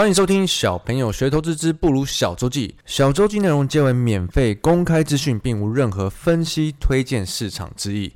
[0.00, 2.68] 欢迎收听《小朋友学投资之不如小周记》。
[2.86, 8.10] 小周记内容皆为免费公开资讯，并无任何分析、推荐市场之意。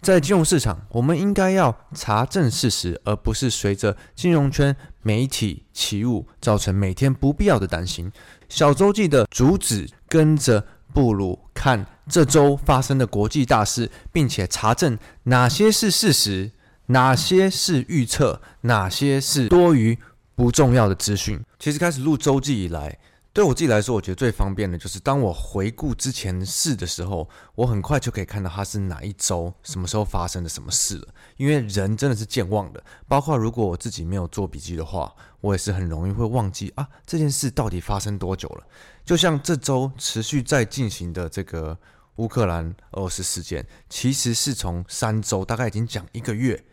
[0.00, 8.12] 在金融市场，我们应该要查证事实，而不是随着金融圈媒体起舞，造成每天不必要的担心。
[8.48, 16.52] 小周记的主旨，跟着布鲁看这周发生的国际大事，并且查证哪些是事实，
[16.86, 19.98] 哪些是预测，哪些是多余。
[20.38, 22.96] 不重要的资讯，其实开始录周记以来，
[23.32, 31.08] 对我自己来说，我觉得最方便的就是当我回顾之前的事的时候，我很快就可以看到它是哪一周、什么时候发生的什么事了。
[31.38, 38.64] 因为人真的是健忘的，包括如果我自己没有做笔记的话，我也是很容易会忘记啊，这件事到底发生多久了。
[39.04, 41.76] 就像这周持续在进行的这个
[42.18, 46.64] 乌克兰俄罗斯事件，其实是从三周，大概已经讲一个月。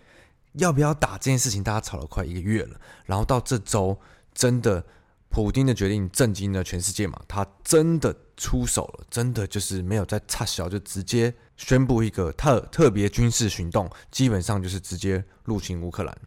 [0.58, 3.98] 要不要打这件事情，大家吵了快一个月了，然后到这周，
[4.34, 4.84] 真的，
[5.30, 7.20] 普京的决定震惊了全世界嘛？
[7.28, 16.18] 他真的出手了，真的就是没有在插小，就直接宣布一个特特别军事行动，基本上就是直接入侵乌克兰。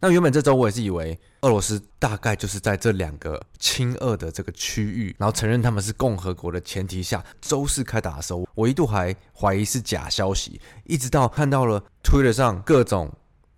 [0.00, 13.10] 那原本这周我也是以为俄罗斯大概就是在这两个亲俄的这个区域，然后承认他们是共和国的前提下，周四开打的时候，我一度还怀疑是假消息，一直到看到了 Twitter 上各种。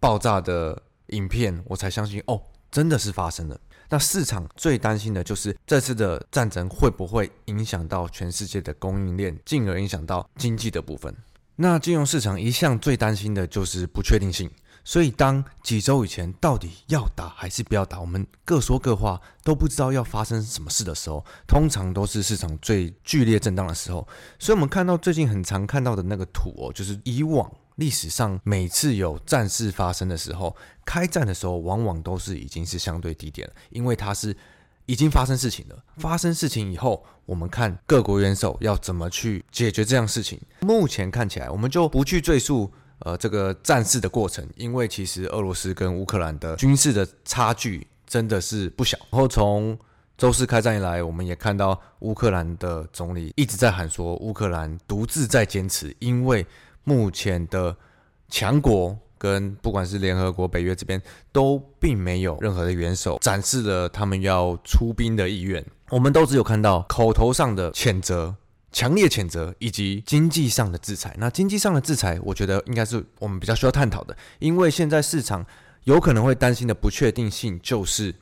[0.04, 2.38] 爆炸的影片，我才相信哦，
[2.70, 3.58] 真的是发生了。
[3.88, 11.16] 那市场最担心的就是这次的战争会不会影响到全世界的供应链，进而影响到经济的部分。
[11.56, 14.50] 那金融市场一向最担心的就是不确定性，
[14.84, 24.06] 所以当几周以前到底要打还是不要打，我们各说各话，都不知道要发生什么事的时候，通常都是市场最剧烈震荡的时候。
[24.38, 27.50] 所以，我们看到最近很常看到的那个图哦，就是以往。
[27.76, 30.54] 历史上每次有战事发生的时候，
[30.84, 34.36] 开战的时候往往都是已经是相对低点了，因为它是
[34.86, 35.84] 已经发生事情了。
[35.96, 40.40] 发生事情以后，我们看各国元首要怎么去解决这样事情。
[40.60, 48.96] 目前看起来，我们就不去赘述呃这个战事的过程，因为其实俄罗斯跟乌克兰的军事的差距真的是不小。
[49.10, 49.76] 然后从
[50.16, 56.46] 周四开战以来，我们也看到乌克兰的总理一直在喊说，乌克兰独自在坚持，因为。
[56.84, 57.76] 目前的
[58.28, 61.00] 强国跟不管是联合国、北约这边，
[61.32, 65.64] 都并没有任何的元首展示了他们要出兵的意愿。
[65.90, 68.34] 我们都只有看到口头上的谴责、
[68.72, 71.14] 强烈谴责以及经济上的制裁。
[71.18, 75.44] 那经济上的制裁，我觉得应该是我们比较需要探讨的，因为现在市场
[75.84, 78.14] 有可能会担心的不确定性，就是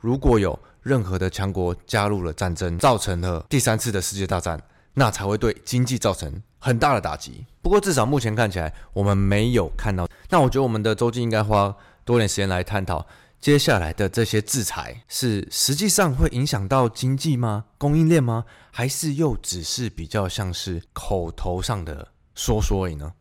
[0.00, 4.60] 如果有任何的强国加入了战争，造成了第三次的世界大战。
[4.94, 7.46] 那才会对经济造成很大的打击。
[7.62, 10.08] 不过至少目前看起来，我们没有看到。
[10.28, 11.74] 那我觉得我们的周记应该花
[12.04, 13.06] 多点时间来探讨
[13.40, 17.64] 接下来的这些制裁是实际上会影响到经济吗？
[17.78, 18.44] 供应链吗？
[18.70, 23.12] 还是又只是比较像是口头上的说说而已呢？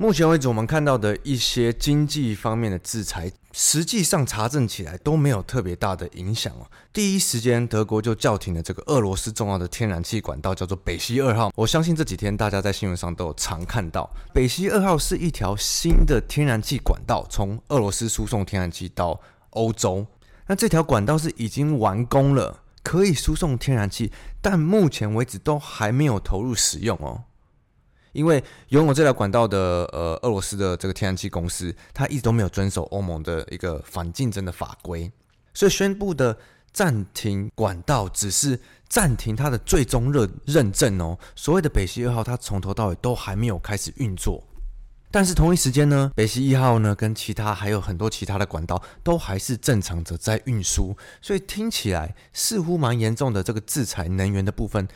[0.00, 6.70] 目前为止，我们看到的一些经济方面的制裁，实际上查证起来都没有特别大的影响哦。
[6.92, 11.50] 第一时间，德国就叫停了这个俄罗斯重要的天然气管道，叫做北溪二号。
[11.56, 19.20] 我相信这几天大家在新闻上都有常看到，北溪二号是一条新的天然气管道，从俄罗斯输送天然气到
[19.50, 20.06] 欧洲。
[20.46, 27.24] 那这条管道是已经完工了，可以输送天然气，但目前为止都还没有投入使用哦。
[28.12, 29.58] 因为拥有这条管道的
[29.92, 35.10] 呃俄罗斯的这个天然气公司，它一直都没有遵守欧盟的一个反竞争的法规，
[35.54, 36.36] 所以宣布的
[36.72, 38.58] 暂停管道只是
[38.88, 41.18] 暂停它的最终认认证哦。
[41.34, 44.44] 所谓的北溪二号，它从头到尾都还没有开始运作。
[45.10, 54.86] 但是同一时间呢，北溪一号呢跟其他还有很多其他的管道都还是正常的在运输，所以听起来似乎蛮严重的这个制裁能源的部分。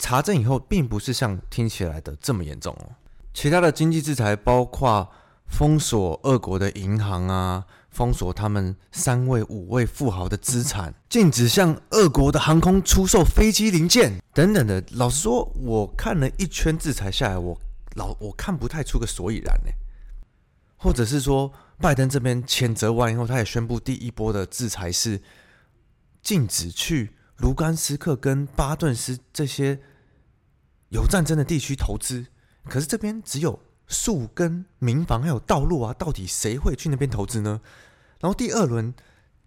[0.00, 2.96] 查证以后，并不是像听起来的这么严重哦。
[3.32, 5.08] 其他的经济制裁包括
[5.46, 14.82] 封锁俄国的银行啊，封锁他们三位、五位富豪的资产， 禁止向俄国的航空出售飞机零件等等的。
[14.92, 17.60] 老实说，我看了一圈制裁下来，我
[17.94, 19.70] 老我看不太出个所以然呢。
[20.76, 25.20] 或者是说，拜登这边谴责完以后，他也宣布第一波的制裁是
[26.22, 29.78] 禁止去卢甘斯克跟巴顿斯这些
[30.90, 32.26] 有战争的地区投资。
[32.68, 33.58] 可是这边只有
[33.88, 37.60] 树跟民房还有道路啊，到底谁会去那边投资呢？
[38.20, 38.94] 然后第二轮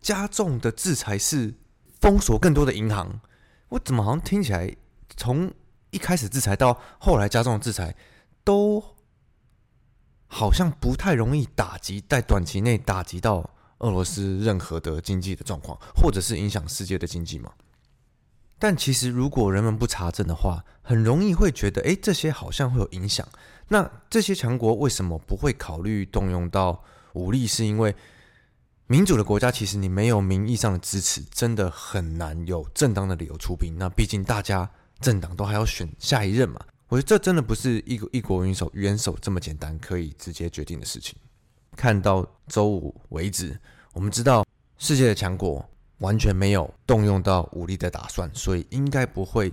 [0.01, 1.53] 加重的制裁是
[2.01, 3.21] 封锁更多的银行。
[3.69, 4.75] 我怎么好像听起来
[5.15, 5.53] 从
[5.91, 7.95] 一开始制裁到后来加重的制裁
[8.43, 8.83] 都。
[10.35, 13.47] 好像不太容易打击，在短期内打击到
[13.77, 17.51] 俄罗斯任何的经济的状况，或者是影响世界的经济嘛。
[18.63, 23.27] 但其实，如果人们不查证的话，很容易会觉得，诶，这些好像会有影响。
[23.67, 26.81] 那这些强国为什么不会考虑动用到
[27.11, 27.45] 武力？
[27.45, 27.93] 是因为
[28.87, 33.75] 民主的国家，其实你没有名义上的支持，真的很难有正当的理由出兵。
[33.77, 34.71] 那毕竟大家
[35.01, 36.57] 政党都还要选下一任嘛。
[36.87, 41.17] 我觉得这真的不是一国一国元首元首这么简单可以直接决定的事情。
[41.75, 43.59] 看到周五为止，
[43.91, 44.45] 我们知道
[44.77, 45.69] 世界的强国
[46.03, 49.51] 完全没有动用到武力的打算，所以应该不会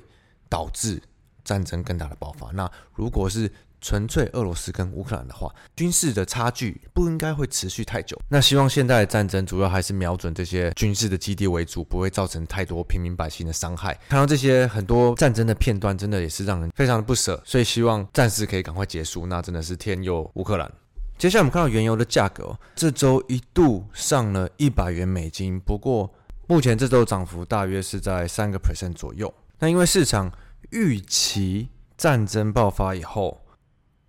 [0.49, 1.01] 导致
[1.45, 2.51] 战争更大的爆发。
[2.51, 3.51] 那如果是
[3.81, 8.21] 纯粹俄罗斯跟乌克兰的话，军事的差距不应该会持续太久。
[8.29, 13.99] 那希望现在的战争主要还是瞄准这些军事的基地为主，不会造成太多平民百姓的伤害。
[14.09, 17.41] 看到这些很多战争的片段，真的也是让人非常的不舍。
[17.47, 19.25] 所以希望战事可以赶快结束。
[19.25, 20.71] 那真的是天佑乌克兰。
[21.17, 26.13] 接下来我们看到原油的价格，这周一度上了一百元美金，不过
[26.51, 29.33] 目前这周涨幅大约是在三个 percent 左右。
[29.61, 30.33] 那因为市场
[30.71, 33.41] 预期战争爆发以后。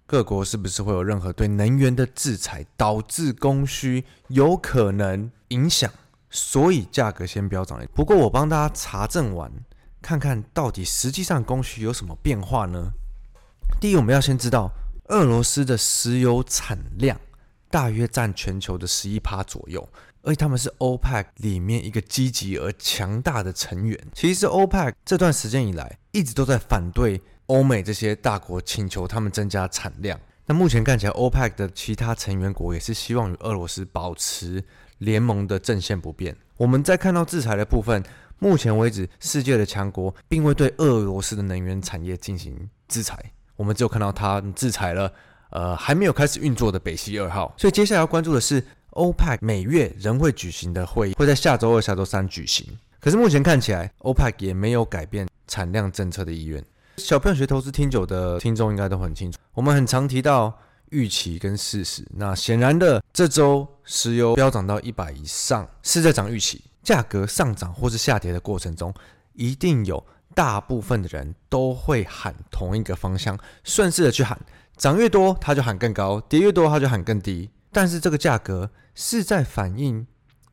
[0.07, 5.89] 各国是不是会有任何对能源的制裁，导致供需有可能影响？
[6.29, 7.79] 所以价格先飙涨。
[7.93, 9.49] 不过我帮大家查证完，
[10.01, 12.91] 看看到底实际上供需有什么变化呢？
[13.79, 14.69] 第一，我们要先知道，
[15.05, 17.17] 俄罗斯的石油产量
[17.69, 19.87] 大约占全球的十一趴左右，
[20.23, 23.97] 而且他们是 OPEC 里面一个积极而强大的成员。
[24.13, 27.21] 其实 OPEC 这段时间以来一直都在反对。
[27.47, 34.63] 欧美这些大国请求他们增加产量，那目前看起来，OPEC 的其他成员国也是希望与俄罗斯保持
[34.99, 36.33] 联盟的阵线不变。
[36.55, 38.01] 我们在看到制裁的部分，
[38.39, 43.17] 目前为止，世界的强国并未对俄罗斯的能源产业进行制裁，
[43.57, 45.11] 我们只有看到它制裁了，
[45.49, 47.53] 呃，还没有开始运作的北溪二号。
[47.57, 52.67] 所以接下来要关注的是，OPEC 每月仍会举行的会议会在下周二、下周三举行。
[52.99, 56.63] 可是目前看起来，OPEC 也没有改变产量政策的意愿。
[56.97, 60.55] 小朋友学投资听久的听众应该都很清楚，我们很常提到
[60.89, 62.05] 预期跟事实。
[62.15, 66.61] 那显然的，这周石油飙涨到一百以上，是在涨预期。
[66.83, 68.93] 价格上涨或是下跌的过程中，
[69.33, 70.03] 一定有
[70.35, 74.39] 大部分的人都会喊同一个方向，顺势的去喊，
[74.75, 77.49] 涨越多他就喊更高，跌越多他就喊更低。
[77.71, 80.05] 但是这个价格是在反映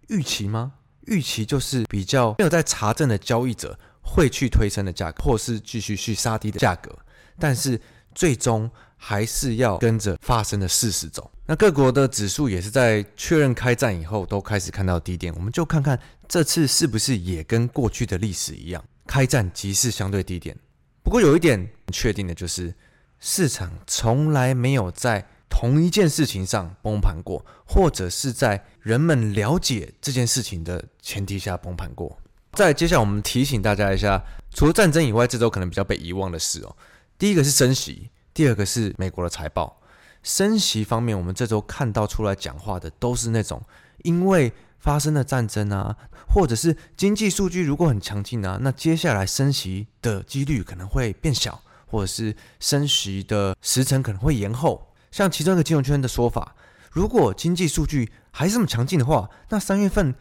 [0.08, 0.72] 预期吗？
[1.06, 3.78] 预期就是比较没有在查证的交易者。
[4.10, 6.90] 会去推升的价格，或是继续去杀低的价格，
[7.38, 7.78] 但是
[8.14, 11.30] 最终还是要跟着发生的事实走。
[11.44, 20.56] 那各国的指数也是在确认开战以后都开始看到低点，我们就看看这次是不是也跟过去的历史一样，开战即是相对低点。
[21.02, 22.74] 不过有一点确定的就是，
[23.20, 32.18] 市场从来没有在同一件事情上崩盘过，或者是在人们了解这件事情的前提下崩盘过。
[32.52, 34.22] 再接下来，我们提醒大家一下，
[34.54, 36.76] 除了战争以外，这周可能比较被遗忘的事哦。
[37.18, 39.80] 第一个是升息，第二个是美国的财报。
[40.22, 43.62] 升息方面，我们这周看到出来讲话的都是那种
[44.02, 45.96] 因为发生了战争啊，
[46.28, 54.87] 或者是经济数据如果很强劲啊，那接下来升息的几率可能会变小，或者是升息的时程可能会延后。
[55.10, 56.54] 像其中一个金融圈的说法，
[56.90, 60.14] 如果经济数据还是这么强劲的话，那三月份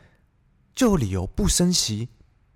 [0.76, 2.10] 就有理由不升息。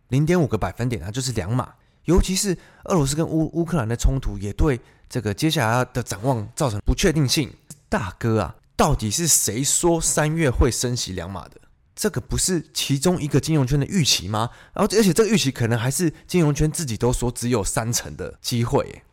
[0.09, 1.73] 零点五个百分点啊，就是两码。
[2.05, 7.53] 尤其是俄罗斯跟乌乌克兰的冲突，也对这个接下来的展望造成不确定性。
[7.87, 11.61] 大哥啊，到底是谁说三月会升息两码的？
[11.95, 14.49] 这个不是其中一个金融圈的预期吗？
[14.73, 19.03] 然后，而且这个预期可能还是金融圈自己都说只有三成的机会。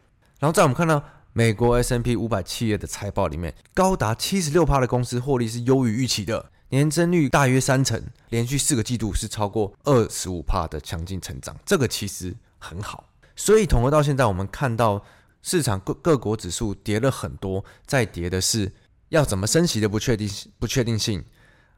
[0.41, 1.05] 然后，在我们看到
[1.39, 6.51] 美国 S&P 五百企业的财报里面，高达七十六趴的公司获利是优于预期的。
[6.71, 13.05] 年增率大约三成，连续四个季度是超过二十五帕的强劲成长，这个其实很好。
[13.37, 15.01] 所以统合到现在，我们看到
[15.41, 18.73] 市场各各国指数跌了很多，在跌的是
[19.11, 20.29] 要怎么升息的不确定
[20.59, 21.25] 不确定性，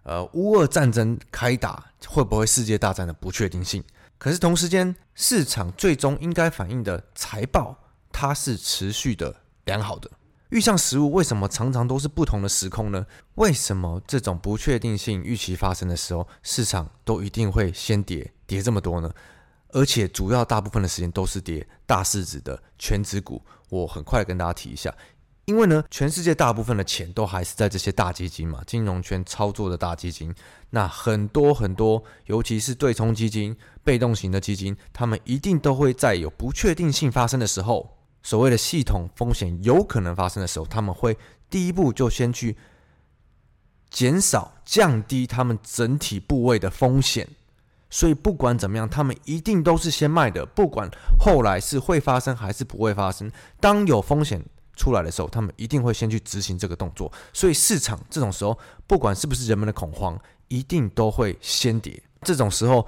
[0.05, 3.85] 呃，乌俄战争开打会不会世界大战的不确定性。
[4.17, 7.77] 可是同时间，市场最终应该反映的财报，
[8.11, 10.11] 它是持续的良好的。
[10.51, 13.07] 遇上实物为什么常常都是不同的时空呢？
[13.37, 19.13] 为什么这种不确定性预期发生的时候，市场都一定会先跌，跌这么多呢？
[19.69, 23.41] 而且主要大部分的时间都是跌大市值的全值股。
[23.69, 24.93] 我很快跟大家提一下，
[25.45, 30.35] 因为呢，全世界大部分的钱都还是在这些大基金嘛，金融圈操作的大基金。
[30.71, 38.00] 那很多很多，尤其是对冲基金、被动型的基金，他们一定都会在有不确定性发生的时候。
[38.23, 41.17] 所谓的系统风险有可能发生的时候，他们会
[41.49, 42.57] 第一步就先去
[43.89, 47.29] 减少、降低他们整体部位的风险。
[47.93, 50.47] 所以不管怎么样，他们一定都是先卖的。
[50.47, 54.41] 不管后来是会发生还是不会发生，当有风险
[54.77, 57.11] 出来的时候，他们一定会先去执行这个动作。
[57.33, 62.01] 所以市场这种时候，不管是不是人们的恐慌，一定都会先跌。
[62.23, 62.87] 这种时候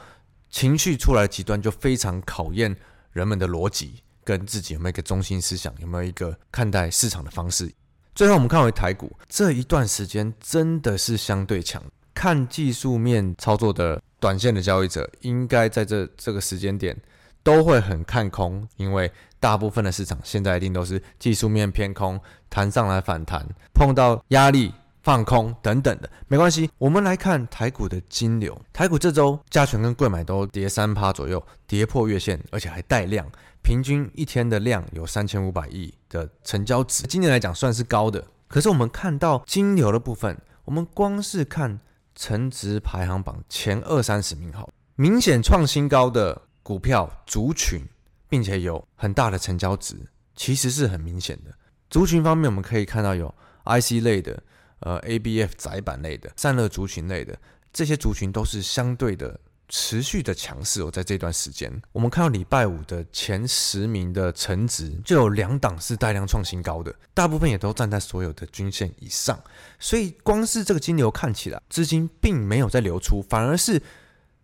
[0.50, 2.76] 情绪出来极端，就非常考验
[3.10, 4.04] 人们的逻辑。
[4.24, 7.72] 跟自己有没有一个中心思想，有没有一个看待市场的方式？
[8.14, 16.96] 最后我们看回台股这一段时间真的是相对强，看技术面操作的短线的交易者，应该在这这个时间点
[17.42, 19.10] 都会很看空，因为
[19.40, 26.70] 大部分的市场现在一定都是技术面偏空，弹上来反弹，碰到压力放空等等的，没关系。
[26.78, 33.26] 我们来看台股的金流，台股这周加权跟柜买都跌三趴左右，跌破月线，而且还带量。
[33.62, 38.24] 平均一天的量有三千五百亿的成交值，今年来讲算是高的。
[38.48, 41.78] 可是我们看到金流的部分，我们光是看
[42.16, 47.80] 成值排行榜前二三十名，好，明显创新高的股票族群，
[48.28, 49.94] 并且有很大的成交值，
[50.34, 51.52] 其实是很明显的。
[51.88, 53.32] 族群方面，我们可以看到有
[53.64, 54.42] IC 类的，
[54.82, 57.38] 呃，ABF 窄板类的，散热族群类的，
[57.72, 59.40] 这些族群都是相对的。
[59.74, 69.42] 持续的强势哦，在这段时间，我们看到礼拜五的前十名的成值就有两档是带量创新高的，大部分也都站在所有的均线以上，
[69.78, 73.80] 所以光是这个金流看起来，资金并没有在流出，反而是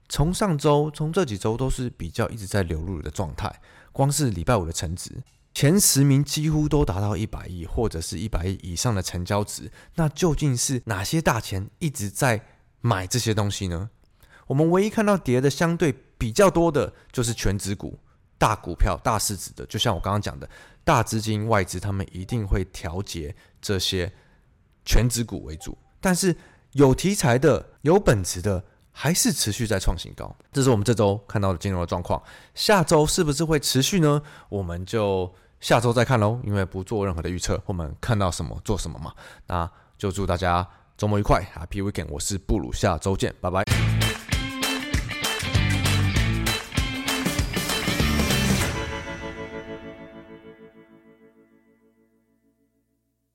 [0.09, 3.55] 从上周从这几周都是比较一直在流入的状态。
[3.93, 5.11] 光是礼拜五的成值
[5.59, 12.41] 前十名几乎都达到一百亿或者是一百亿以上的成交值，那究竟是哪些大钱一直在
[12.81, 13.91] 买这些东西呢？
[14.47, 17.99] 我们唯一看到跌的相对比较多的，就是权值股、
[18.39, 19.67] 大股票、大市值的。
[19.67, 20.49] 就像我刚刚讲的，
[20.85, 24.13] 大资金外资他们一定会调节这些
[24.85, 25.77] 权值股为主。
[26.01, 26.37] 但是
[26.75, 30.33] 有题材的、有本质的，还是持续在创新高。
[30.53, 32.23] 这是我们这周看到的金融的状况。
[32.55, 34.23] 下周是不是会持续呢？
[34.49, 36.41] 我们就下周再看喽。
[36.45, 39.13] 因为不做任何的预测，我们看到什么做什么嘛。
[39.47, 42.09] 那就祝大家周末愉快，Happy Weekend！
[42.11, 43.78] 我是布鲁，下周见，拜拜。